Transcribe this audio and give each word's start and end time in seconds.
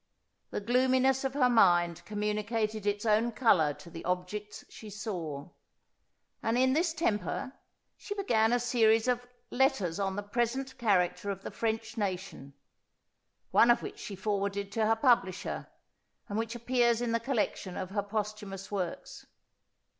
The 0.49 0.59
gloominess 0.59 1.23
of 1.23 1.35
her 1.35 1.47
mind 1.47 2.03
communicated 2.05 2.87
its 2.87 3.05
own 3.05 3.31
colour 3.33 3.71
to 3.75 3.89
the 3.91 4.03
objects 4.03 4.65
she 4.67 4.89
saw; 4.89 5.49
and 6.41 6.57
in 6.57 6.73
this 6.73 6.91
temper 6.91 7.53
she 7.97 8.15
began 8.15 8.51
a 8.51 8.59
series 8.59 9.07
of 9.07 9.27
Letters 9.51 9.99
on 9.99 10.15
the 10.15 10.23
Present 10.23 10.75
Character 10.79 11.29
of 11.29 11.43
the 11.43 11.51
French 11.51 11.97
Nation, 11.97 12.55
one 13.51 13.69
of 13.69 13.83
which 13.83 13.99
she 13.99 14.15
forwarded 14.15 14.71
to 14.71 14.87
her 14.87 14.95
publisher, 14.95 15.67
and 16.27 16.39
which 16.39 16.55
appears 16.55 16.99
in 16.99 17.11
the 17.11 17.19
collection 17.19 17.77
of 17.77 17.91
her 17.91 18.01
posthumous 18.01 18.71
works. 18.71 19.27